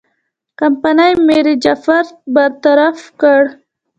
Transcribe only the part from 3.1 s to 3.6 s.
کړ.